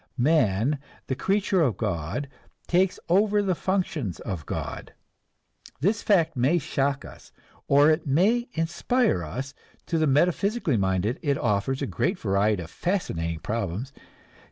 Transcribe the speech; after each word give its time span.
Man, 0.17 0.79
the 1.05 1.13
creature 1.15 1.61
of 1.61 1.77
God, 1.77 2.27
takes 2.65 2.99
over 3.07 3.43
the 3.43 3.53
functions 3.53 4.19
of 4.21 4.47
God. 4.47 4.95
This 5.79 6.01
fact 6.01 6.35
may 6.35 6.57
shock 6.57 7.05
us, 7.05 7.31
or 7.67 7.91
it 7.91 8.07
may 8.07 8.49
inspire 8.53 9.23
us; 9.23 9.53
to 9.85 9.99
the 9.99 10.07
metaphysically 10.07 10.75
minded 10.75 11.19
it 11.21 11.37
offers 11.37 11.83
a 11.83 11.85
great 11.85 12.17
variety 12.17 12.63
of 12.63 12.71
fascinating 12.71 13.41
problems. 13.41 13.93